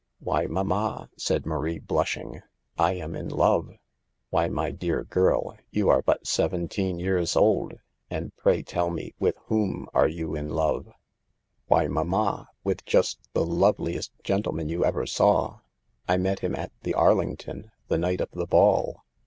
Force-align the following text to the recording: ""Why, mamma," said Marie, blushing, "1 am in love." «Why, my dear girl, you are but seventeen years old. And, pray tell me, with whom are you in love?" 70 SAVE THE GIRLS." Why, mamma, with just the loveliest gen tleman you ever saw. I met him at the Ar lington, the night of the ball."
""Why, 0.19 0.47
mamma," 0.47 1.11
said 1.15 1.45
Marie, 1.45 1.77
blushing, 1.77 2.41
"1 2.77 2.95
am 2.95 3.15
in 3.15 3.29
love." 3.29 3.69
«Why, 4.31 4.47
my 4.49 4.71
dear 4.71 5.03
girl, 5.03 5.55
you 5.69 5.89
are 5.89 6.01
but 6.01 6.25
seventeen 6.25 6.97
years 6.97 7.35
old. 7.35 7.75
And, 8.09 8.35
pray 8.35 8.63
tell 8.63 8.89
me, 8.89 9.13
with 9.19 9.35
whom 9.45 9.87
are 9.93 10.07
you 10.07 10.33
in 10.35 10.49
love?" 10.49 10.85
70 10.85 10.87
SAVE 10.87 10.87
THE 10.87 10.89
GIRLS." 10.89 10.97
Why, 11.83 11.87
mamma, 11.87 12.47
with 12.63 12.83
just 12.85 13.19
the 13.33 13.45
loveliest 13.45 14.11
gen 14.23 14.41
tleman 14.41 14.69
you 14.69 14.83
ever 14.83 15.05
saw. 15.05 15.59
I 16.07 16.17
met 16.17 16.39
him 16.39 16.55
at 16.55 16.71
the 16.81 16.95
Ar 16.95 17.13
lington, 17.13 17.69
the 17.87 17.99
night 17.99 18.21
of 18.21 18.31
the 18.31 18.47
ball." 18.47 19.03